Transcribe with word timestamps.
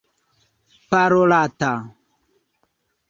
parolata 0.89 1.71